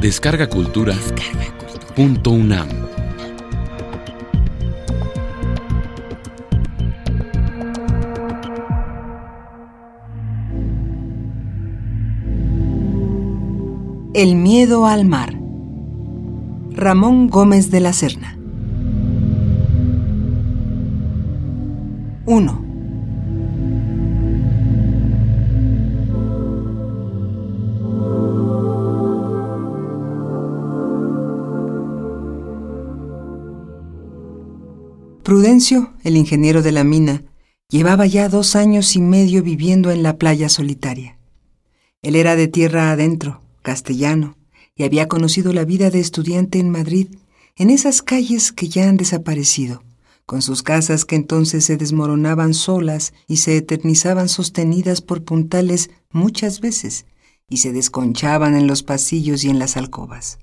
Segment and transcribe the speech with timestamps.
[0.00, 0.94] Descarga Cultura.
[1.94, 2.68] Punto UNAM.
[14.14, 15.38] El miedo al mar.
[16.70, 18.39] Ramón Gómez de la Serna.
[35.30, 37.22] Prudencio, el ingeniero de la mina,
[37.68, 41.18] llevaba ya dos años y medio viviendo en la playa solitaria.
[42.02, 44.36] Él era de tierra adentro, castellano,
[44.74, 47.14] y había conocido la vida de estudiante en Madrid,
[47.54, 49.84] en esas calles que ya han desaparecido,
[50.26, 56.60] con sus casas que entonces se desmoronaban solas y se eternizaban sostenidas por puntales muchas
[56.60, 57.06] veces,
[57.48, 60.40] y se desconchaban en los pasillos y en las alcobas.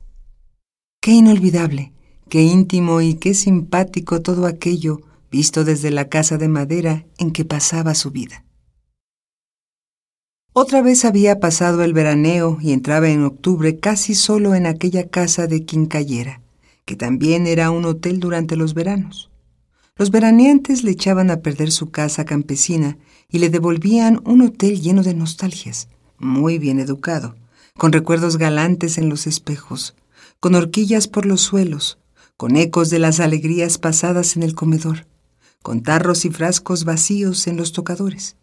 [1.02, 1.92] Qué inolvidable,
[2.30, 7.46] qué íntimo y qué simpático todo aquello visto desde la casa de madera en que
[7.46, 8.44] pasaba su vida.
[10.54, 15.46] Otra vez había pasado el veraneo y entraba en octubre casi solo en aquella casa
[15.46, 16.42] de Quincayera,
[16.86, 19.30] que también era un hotel durante los veranos.
[19.96, 22.98] Los veraneantes le echaban a perder su casa campesina
[23.30, 27.36] y le devolvían un hotel lleno de nostalgias, muy bien educado,
[27.78, 29.96] con recuerdos galantes en los espejos,
[30.40, 32.00] con horquillas por los suelos,
[32.38, 35.08] con ecos de las alegrías pasadas en el comedor,
[35.64, 38.38] con tarros y frascos vacíos en los tocadores.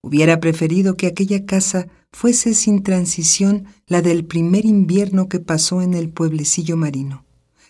[0.00, 5.94] Hubiera preferido que aquella casa fuese sin transición la del primer invierno que pasó en
[5.94, 7.24] el pueblecillo marino,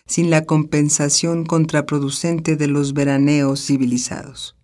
[0.05, 4.55] sin la compensación contraproducente de los veraneos civilizados.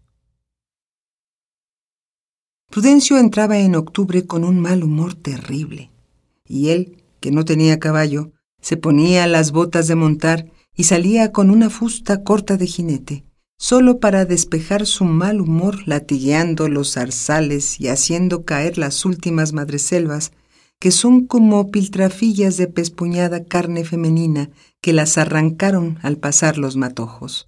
[2.70, 5.92] Prudencio entraba en octubre con un mal humor terrible,
[6.48, 11.50] y él, que no tenía caballo, se ponía las botas de montar y salía con
[11.50, 13.24] una fusta corta de jinete,
[13.58, 20.32] solo para despejar su mal humor latigueando los zarzales y haciendo caer las últimas madreselvas,
[20.80, 24.50] que son como piltrafillas de pespuñada carne femenina
[24.82, 27.48] que las arrancaron al pasar los matojos.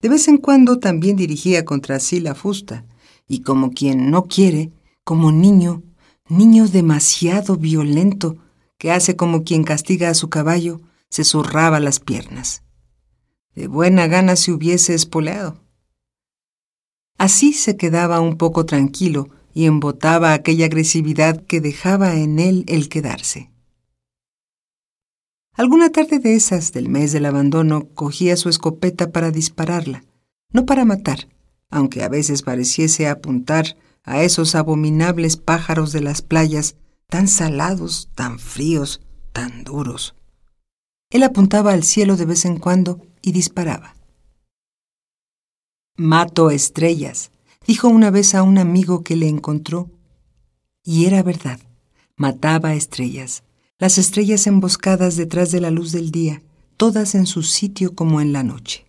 [0.00, 2.84] De vez en cuando también dirigía contra sí la fusta,
[3.26, 4.70] y como quien no quiere,
[5.02, 5.82] como niño,
[6.28, 8.36] niño demasiado violento,
[8.78, 10.80] que hace como quien castiga a su caballo,
[11.14, 12.64] se zurraba las piernas.
[13.54, 15.62] De buena gana se hubiese espoleado.
[17.18, 22.88] Así se quedaba un poco tranquilo y embotaba aquella agresividad que dejaba en él el
[22.88, 23.52] quedarse.
[25.52, 30.02] Alguna tarde de esas del mes del abandono cogía su escopeta para dispararla,
[30.50, 31.28] no para matar,
[31.70, 36.74] aunque a veces pareciese apuntar a esos abominables pájaros de las playas,
[37.08, 39.00] tan salados, tan fríos,
[39.32, 40.16] tan duros.
[41.14, 43.94] Él apuntaba al cielo de vez en cuando y disparaba.
[45.96, 47.30] Mato estrellas,
[47.68, 49.88] dijo una vez a un amigo que le encontró.
[50.82, 51.60] Y era verdad,
[52.16, 53.44] mataba estrellas,
[53.78, 56.42] las estrellas emboscadas detrás de la luz del día,
[56.76, 58.84] todas en su sitio como en la noche.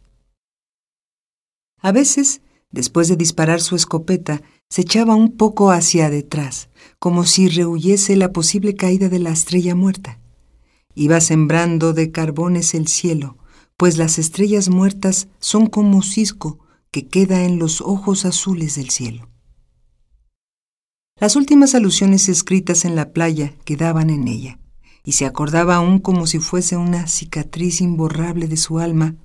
[1.80, 2.42] A veces,
[2.72, 8.32] después de disparar su escopeta, se echaba un poco hacia detrás, como si rehuyese la
[8.34, 10.20] posible caída de la estrella muerta.
[10.96, 13.38] Iba sembrando de carbones el cielo,
[13.78, 19.30] pues las estrellas muertas son como cisco que queda en los ojos azules del cielo.
[21.20, 24.60] Las últimas alusiones escritas en la playa quedaban en ella,
[25.04, 29.16] y se acordaba aún como si fuese una cicatriz imborrable de su alma,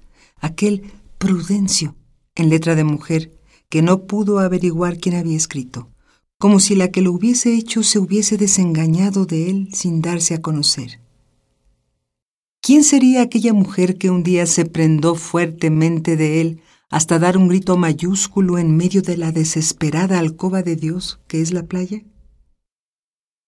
[0.41, 1.95] aquel prudencio,
[2.35, 3.39] en letra de mujer,
[3.69, 5.89] que no pudo averiguar quién había escrito,
[6.39, 10.41] como si la que lo hubiese hecho se hubiese desengañado de él sin darse a
[10.41, 11.01] conocer.
[12.71, 17.49] ¿Quién sería aquella mujer que un día se prendó fuertemente de él hasta dar un
[17.49, 22.05] grito mayúsculo en medio de la desesperada alcoba de Dios que es la playa?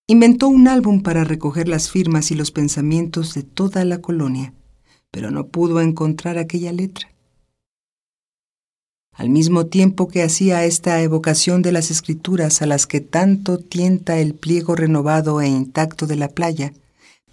[0.08, 4.54] Inventó un álbum para recoger las firmas y los pensamientos de toda la colonia,
[5.12, 7.06] pero no pudo encontrar aquella letra.
[9.12, 14.18] Al mismo tiempo que hacía esta evocación de las escrituras a las que tanto tienta
[14.18, 16.72] el pliego renovado e intacto de la playa,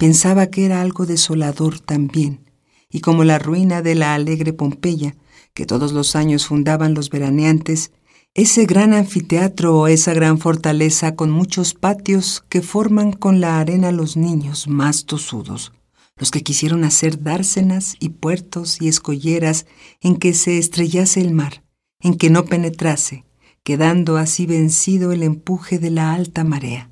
[0.00, 2.50] Pensaba que era algo desolador también,
[2.88, 5.14] y como la ruina de la alegre Pompeya,
[5.52, 7.92] que todos los años fundaban los veraneantes,
[8.32, 13.92] ese gran anfiteatro o esa gran fortaleza con muchos patios que forman con la arena
[13.92, 15.74] los niños más tosudos,
[16.16, 19.66] los que quisieron hacer dársenas y puertos y escolleras
[20.00, 21.62] en que se estrellase el mar,
[22.00, 23.26] en que no penetrase,
[23.62, 26.89] quedando así vencido el empuje de la alta marea.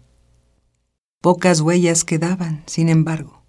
[1.20, 3.42] Pocas huellas quedaban, sin embargo,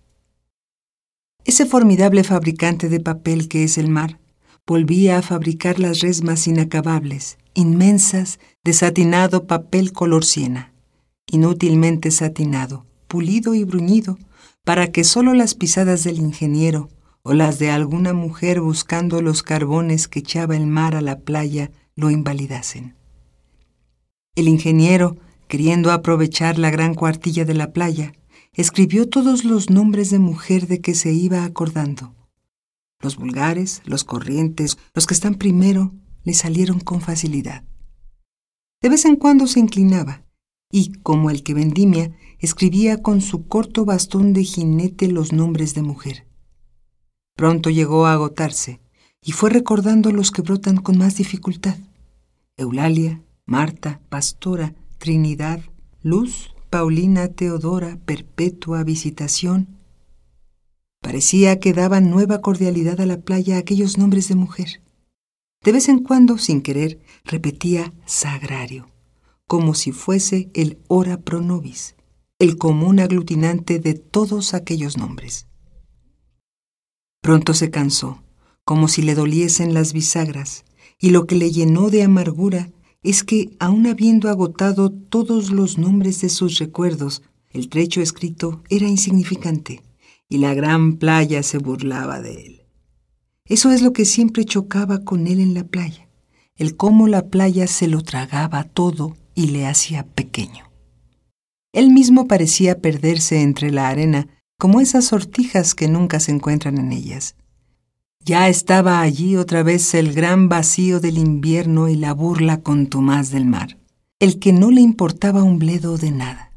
[1.45, 4.19] Ese formidable fabricante de papel que es el mar
[4.65, 10.73] volvía a fabricar las resmas inacabables, inmensas, de satinado papel color siena,
[11.27, 14.17] inútilmente satinado, pulido y bruñido,
[14.63, 16.89] para que sólo las pisadas del ingeniero
[17.21, 21.71] o las de alguna mujer buscando los carbones que echaba el mar a la playa
[21.95, 22.95] lo invalidasen.
[24.35, 25.17] El ingeniero,
[25.49, 28.13] queriendo aprovechar la gran cuartilla de la playa,
[28.53, 32.15] escribió todos los nombres de mujer de que se iba acordando
[33.01, 35.93] los vulgares, los corrientes, los que están primero,
[36.23, 37.63] le salieron con facilidad.
[38.81, 40.23] De vez en cuando se inclinaba
[40.71, 45.81] y, como el que vendimia, escribía con su corto bastón de jinete los nombres de
[45.81, 46.27] mujer.
[47.35, 48.81] Pronto llegó a agotarse
[49.21, 51.77] y fue recordando los que brotan con más dificultad.
[52.57, 55.61] Eulalia, Marta, Pastora, Trinidad,
[56.03, 59.79] Luz, Paulina, Teodora, Perpetua, Visitación,
[61.01, 64.81] Parecía que daban nueva cordialidad a la playa aquellos nombres de mujer.
[65.63, 68.89] De vez en cuando, sin querer, repetía sagrario,
[69.47, 71.95] como si fuese el ora pro nobis,
[72.37, 75.47] el común aglutinante de todos aquellos nombres.
[77.21, 78.21] Pronto se cansó,
[78.65, 80.65] como si le doliesen las bisagras,
[80.99, 82.71] y lo que le llenó de amargura
[83.03, 88.87] es que, aun habiendo agotado todos los nombres de sus recuerdos, el trecho escrito era
[88.87, 89.81] insignificante
[90.27, 92.61] y la gran playa se burlaba de él.
[93.45, 96.07] Eso es lo que siempre chocaba con él en la playa,
[96.55, 100.69] el cómo la playa se lo tragaba todo y le hacía pequeño.
[101.73, 104.27] Él mismo parecía perderse entre la arena
[104.59, 107.35] como esas sortijas que nunca se encuentran en ellas.
[108.23, 113.45] Ya estaba allí otra vez el gran vacío del invierno y la burla contumaz del
[113.45, 113.77] mar,
[114.19, 116.51] el que no le importaba un bledo de nada.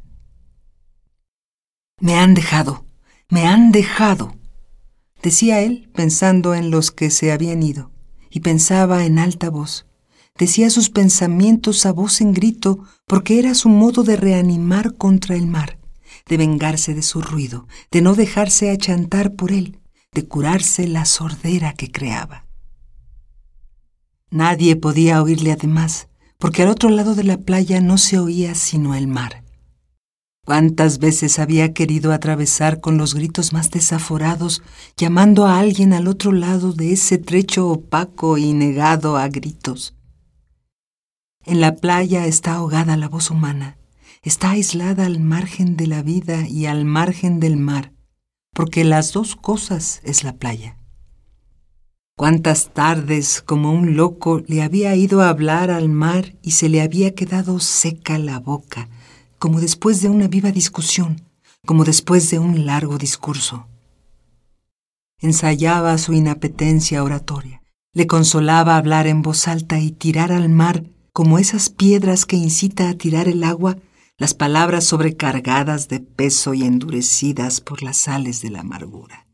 [2.00, 2.84] Me han dejado,
[3.28, 4.36] me han dejado,
[5.22, 7.92] decía él pensando en los que se habían ido,
[8.28, 9.86] y pensaba en alta voz.
[10.36, 15.46] Decía sus pensamientos a voz en grito porque era su modo de reanimar contra el
[15.46, 15.78] mar,
[16.26, 19.78] de vengarse de su ruido, de no dejarse achantar por él,
[20.12, 22.44] de curarse la sordera que creaba.
[24.30, 28.94] Nadie podía oírle además, porque al otro lado de la playa no se oía sino
[28.94, 29.42] el mar.
[30.44, 34.62] Cuántas veces había querido atravesar con los gritos más desaforados,
[34.96, 39.94] llamando a alguien al otro lado de ese trecho opaco y negado a gritos.
[41.44, 43.78] En la playa está ahogada la voz humana,
[44.22, 47.92] está aislada al margen de la vida y al margen del mar,
[48.54, 50.76] porque las dos cosas es la playa.
[52.16, 56.82] Cuántas tardes, como un loco, le había ido a hablar al mar y se le
[56.82, 58.88] había quedado seca la boca,
[59.38, 61.22] como después de una viva discusión,
[61.66, 63.66] como después de un largo discurso.
[65.20, 67.62] Ensayaba su inapetencia oratoria,
[67.94, 72.88] le consolaba hablar en voz alta y tirar al mar, como esas piedras que incita
[72.88, 73.78] a tirar el agua,
[74.18, 79.26] las palabras sobrecargadas de peso y endurecidas por las sales de la amargura.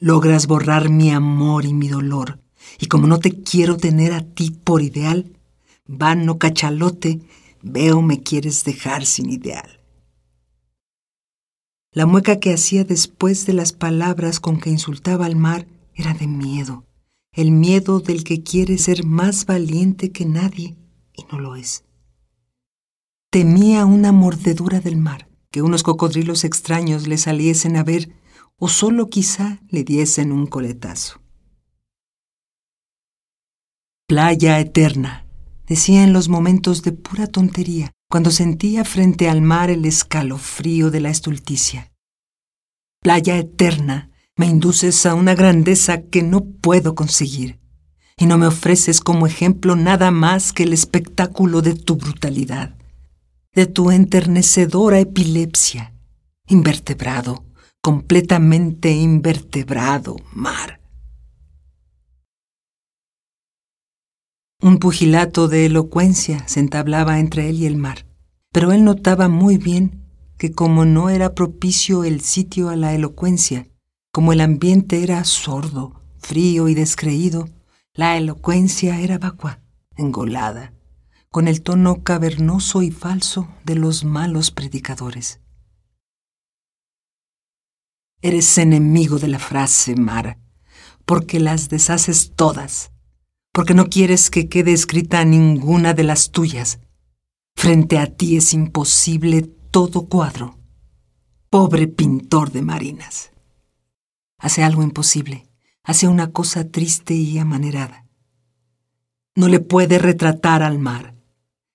[0.00, 2.40] Logras borrar mi amor y mi dolor,
[2.78, 5.32] y como no te quiero tener a ti por ideal,
[5.86, 7.20] vano cachalote,
[7.62, 9.80] Veo me quieres dejar sin ideal.
[11.92, 16.28] La mueca que hacía después de las palabras con que insultaba al mar era de
[16.28, 16.84] miedo,
[17.32, 20.76] el miedo del que quiere ser más valiente que nadie
[21.14, 21.84] y no lo es.
[23.30, 28.08] Temía una mordedura del mar, que unos cocodrilos extraños le saliesen a ver
[28.56, 31.20] o solo quizá le diesen un coletazo.
[34.06, 35.26] Playa eterna,
[35.66, 41.00] decía en los momentos de pura tontería, cuando sentía frente al mar el escalofrío de
[41.00, 41.92] la estulticia.
[43.02, 47.60] Playa eterna, me induces a una grandeza que no puedo conseguir,
[48.16, 52.77] y no me ofreces como ejemplo nada más que el espectáculo de tu brutalidad,
[53.54, 55.94] de tu enternecedora epilepsia,
[56.46, 57.44] invertebrado,
[57.80, 60.80] completamente invertebrado, mar.
[64.60, 68.06] Un pugilato de elocuencia se entablaba entre él y el mar,
[68.52, 70.02] pero él notaba muy bien
[70.36, 73.68] que como no era propicio el sitio a la elocuencia,
[74.12, 77.48] como el ambiente era sordo, frío y descreído,
[77.94, 79.60] la elocuencia era vacua,
[79.96, 80.72] engolada,
[81.30, 85.40] con el tono cavernoso y falso de los malos predicadores.
[88.20, 90.38] Eres enemigo de la frase, Mar,
[91.04, 92.92] porque las deshaces todas
[93.58, 96.78] porque no quieres que quede escrita ninguna de las tuyas.
[97.56, 99.42] Frente a ti es imposible
[99.72, 100.60] todo cuadro.
[101.50, 103.32] Pobre pintor de marinas.
[104.38, 105.48] hace algo imposible,
[105.82, 108.06] hace una cosa triste y amanerada.
[109.34, 111.16] No le puede retratar al mar.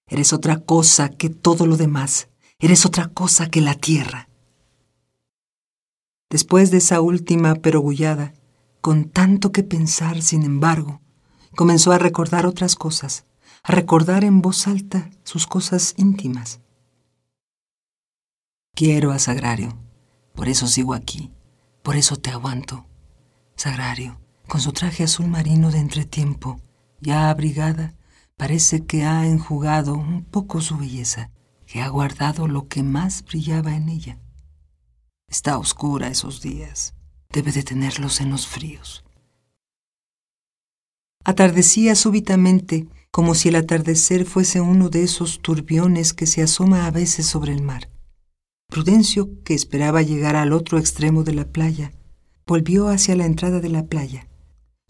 [0.08, 2.30] Eres otra cosa que todo lo demás,
[2.60, 4.30] eres otra cosa que la tierra.
[6.30, 8.34] Después de esa última perogullada,
[8.82, 11.02] con tanto que pensar, sin embargo,
[11.56, 13.26] comenzó a recordar otras cosas,
[13.64, 16.60] a recordar en voz alta sus cosas íntimas.
[18.76, 19.78] Quiero a Sagrario,
[20.34, 21.32] por eso sigo aquí,
[21.84, 22.88] por eso te aguanto.
[23.56, 26.60] Sagrario, con su traje azul marino de entretiempo,
[27.00, 27.94] ya abrigada,
[28.38, 31.32] parece que ha enjugado un poco su belleza,
[31.66, 34.20] que ha guardado lo que más brillaba en ella.
[35.28, 36.94] Está oscura esos días,
[37.32, 39.04] debe de tenerlos en los fríos.
[41.24, 46.92] Atardecía súbitamente, como si el atardecer fuese uno de esos turbiones que se asoma a
[46.92, 47.90] veces sobre el mar.
[48.68, 51.94] Prudencio, que esperaba llegar al otro extremo de la playa,
[52.46, 54.28] volvió hacia la entrada de la playa,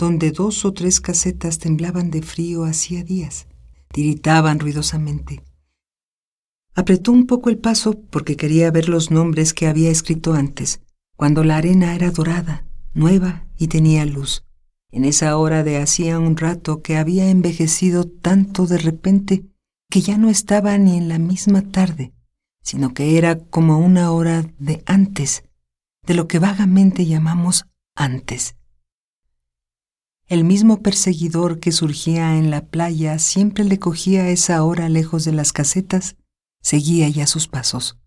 [0.03, 3.47] donde dos o tres casetas temblaban de frío hacía días,
[3.91, 5.43] tiritaban ruidosamente.
[6.75, 10.81] Apretó un poco el paso porque quería ver los nombres que había escrito antes,
[11.15, 14.43] cuando la arena era dorada, nueva y tenía luz
[14.93, 19.43] en esa hora de hacía un rato que había envejecido tanto de repente
[19.89, 22.13] que ya no estaba ni en la misma tarde,
[22.61, 25.45] sino que era como una hora de antes,
[26.05, 28.55] de lo que vagamente llamamos antes.
[30.27, 35.33] El mismo perseguidor que surgía en la playa siempre le cogía esa hora lejos de
[35.33, 36.15] las casetas,
[36.61, 37.99] seguía ya sus pasos.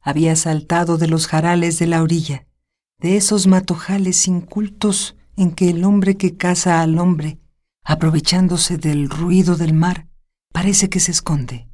[0.00, 2.46] Había saltado de los jarales de la orilla,
[2.98, 7.38] de esos matojales incultos en que el hombre que caza al hombre,
[7.84, 10.08] aprovechándose del ruido del mar,
[10.52, 11.68] parece que se esconde.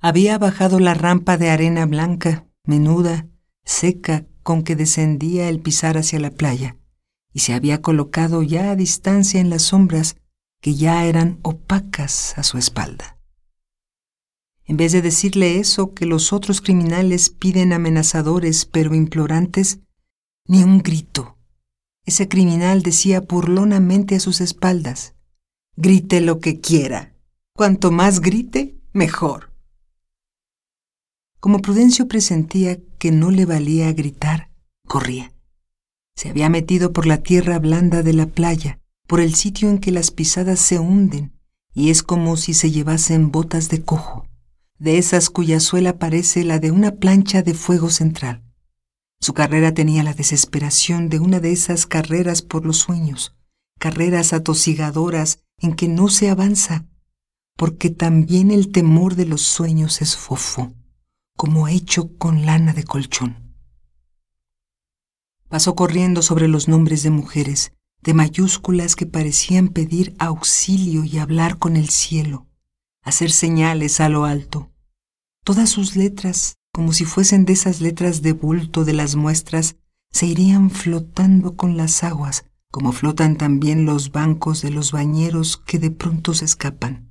[0.00, 3.28] Había bajado la rampa de arena blanca, menuda,
[3.64, 6.76] seca, con que descendía el pisar hacia la playa,
[7.36, 10.16] y se había colocado ya a distancia en las sombras
[10.62, 13.18] que ya eran opacas a su espalda.
[14.64, 19.80] En vez de decirle eso que los otros criminales piden amenazadores pero implorantes,
[20.48, 21.36] ni un grito,
[22.06, 25.14] ese criminal decía burlonamente a sus espaldas,
[25.76, 27.12] grite lo que quiera.
[27.54, 29.52] Cuanto más grite, mejor.
[31.38, 34.50] Como Prudencio presentía que no le valía gritar,
[34.88, 35.35] corría.
[36.16, 39.92] Se había metido por la tierra blanda de la playa, por el sitio en que
[39.92, 41.38] las pisadas se hunden,
[41.74, 44.26] y es como si se llevasen botas de cojo,
[44.78, 48.42] de esas cuya suela parece la de una plancha de fuego central.
[49.20, 53.36] Su carrera tenía la desesperación de una de esas carreras por los sueños,
[53.78, 56.86] carreras atosigadoras en que no se avanza,
[57.56, 60.74] porque también el temor de los sueños es fofo,
[61.36, 63.45] como hecho con lana de colchón.
[65.48, 67.72] Pasó corriendo sobre los nombres de mujeres,
[68.02, 72.46] de mayúsculas que parecían pedir auxilio y hablar con el cielo,
[73.02, 74.70] hacer señales a lo alto.
[75.44, 79.76] Todas sus letras como si fuesen de esas letras de bulto de las muestras,
[80.10, 85.78] se irían flotando con las aguas, como flotan también los bancos de los bañeros que
[85.78, 87.08] de pronto se escapan.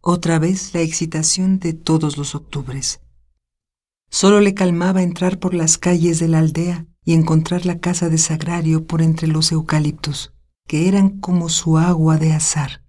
[0.00, 2.98] Otra vez la excitación de todos los octubres.
[4.16, 8.16] Solo le calmaba entrar por las calles de la aldea y encontrar la casa de
[8.16, 10.32] Sagrario por entre los eucaliptos,
[10.66, 12.82] que eran como su agua de azar.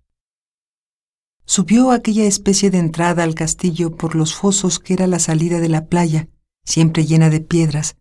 [1.43, 5.67] Subió aquella especie de entrada al castillo por los fosos que era la salida de
[5.67, 6.29] la playa,
[6.63, 7.97] siempre llena de piedras,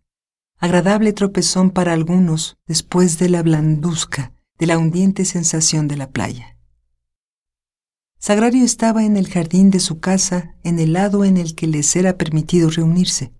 [0.60, 6.55] agradable tropezón para algunos después de la blanduzca, de la hundiente sensación de la playa.
[8.18, 11.94] Sagrario estaba en el jardín de su casa, en el lado en el que les
[11.96, 13.32] era permitido reunirse,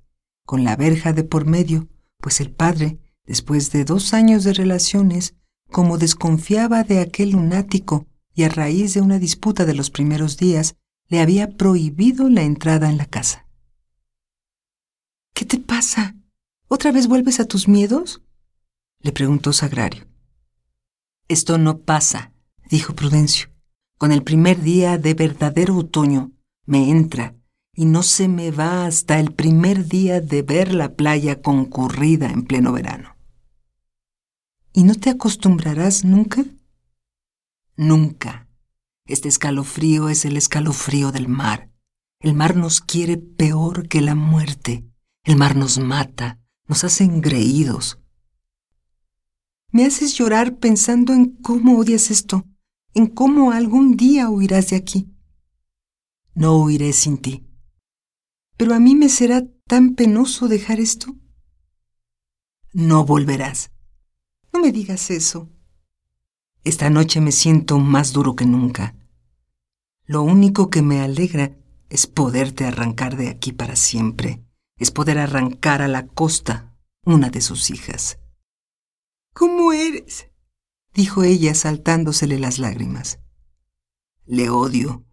[0.44, 5.34] con la verja de por medio, pues el padre, después de dos años de relaciones,
[5.70, 10.76] como desconfiaba de aquel lunático, y a raíz de una disputa de los primeros días
[11.08, 13.46] le había prohibido la entrada en la casa.
[15.32, 16.16] ¿Qué te pasa?
[16.68, 18.22] ¿Otra vez vuelves a tus miedos?
[19.00, 20.06] le preguntó Sagrario.
[21.28, 22.32] Esto no pasa,
[22.68, 23.55] dijo Prudencio.
[23.98, 26.32] Con el primer día de verdadero otoño
[26.66, 27.34] me entra
[27.72, 32.44] y no se me va hasta el primer día de ver la playa concurrida en
[32.44, 33.16] pleno verano.
[34.74, 36.44] ¿Y no te acostumbrarás nunca?
[37.76, 38.48] Nunca.
[39.06, 41.70] Este escalofrío es el escalofrío del mar.
[42.20, 44.84] El mar nos quiere peor que la muerte.
[45.24, 47.98] El mar nos mata, nos hace engreídos.
[49.70, 52.44] Me haces llorar pensando en cómo odias esto,
[52.96, 55.14] en cómo algún día huirás de aquí.
[56.34, 57.46] No huiré sin ti.
[58.56, 61.14] Pero a mí me será tan penoso dejar esto.
[62.72, 63.70] no volverás.
[64.50, 65.50] No me digas eso.
[66.64, 68.96] Esta noche me siento más duro que nunca.
[70.06, 71.54] Lo único que me alegra
[71.90, 74.42] es poderte arrancar de aquí para siempre,
[74.78, 76.74] es poder arrancar a la costa
[77.04, 78.18] una de sus hijas.
[79.34, 80.28] ¿Cómo eres?
[80.96, 83.20] Dijo ella saltándosele las lágrimas.
[84.24, 85.04] Le odio.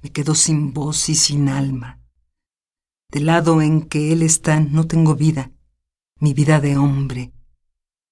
[0.00, 2.00] Me quedo sin voz y sin alma.
[3.10, 5.52] Del lado en que él está no tengo vida,
[6.18, 7.34] mi vida de hombre.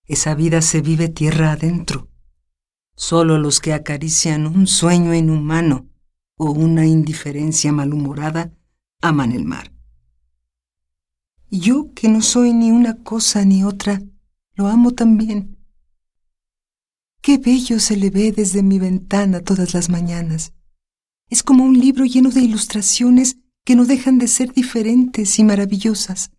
[0.04, 2.10] Esa vida se vive tierra adentro.
[2.94, 5.88] Solo los que acarician un sueño inhumano
[6.36, 8.52] o una indiferencia malhumorada
[9.00, 9.72] aman el mar.
[11.48, 14.02] Y yo, que no soy ni una cosa ni otra,
[14.54, 15.59] lo amo también.
[17.22, 20.52] Qué bello se le ve desde mi ventana todas las mañanas.
[21.28, 26.30] Es como un libro lleno de ilustraciones que no dejan de ser diferentes y maravillosas.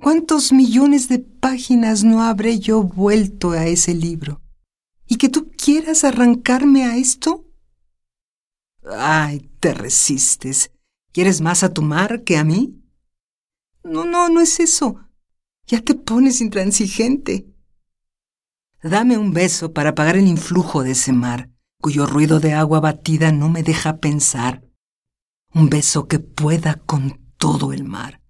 [0.00, 4.40] ¿Cuántos millones de páginas no habré yo vuelto a ese libro?
[5.08, 7.44] ¿Y que tú quieras arrancarme a esto?
[8.88, 10.70] Ay, te resistes.
[11.12, 12.80] ¿Quieres más a tu mar que a mí?
[13.82, 15.00] No, no, no es eso.
[15.66, 17.46] Ya te pones intransigente.
[18.82, 23.32] Dame un beso para apagar el influjo de ese mar, cuyo ruido de agua batida
[23.32, 24.64] no me deja pensar.
[25.52, 28.20] Un beso que pueda con todo el mar.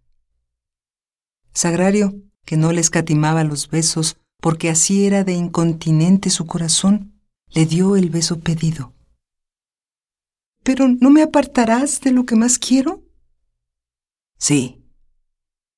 [1.53, 2.15] Sagrario,
[2.47, 7.97] que no le escatimaba los besos, porque así era de incontinente su corazón, le dio
[7.97, 8.95] el beso pedido.
[10.63, 13.03] ¿Pero no me apartarás de lo que más quiero?
[14.39, 14.83] Sí.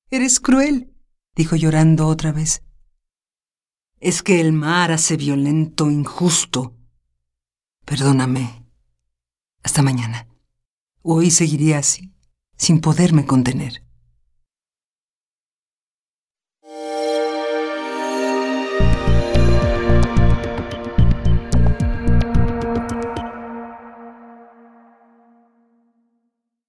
[0.09, 0.93] Eres cruel,
[1.35, 2.63] dijo llorando otra vez.
[4.01, 6.75] Es que el mar hace violento, injusto.
[7.85, 8.65] Perdóname.
[9.61, 10.27] Hasta mañana.
[11.03, 12.11] Hoy seguiría así,
[12.57, 13.83] sin poderme contener.